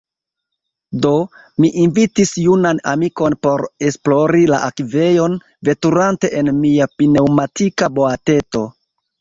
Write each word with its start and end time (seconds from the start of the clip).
Do, 1.01 1.09
mi 1.65 1.69
invitis 1.83 2.31
junan 2.45 2.79
amikon 2.93 3.35
por 3.47 3.63
esplori 3.91 4.41
la 4.53 4.63
akvejon, 4.71 5.37
veturante 5.71 6.33
en 6.43 6.53
mia 6.65 6.89
pneŭmatika 6.97 7.93
boateto. 8.01 8.69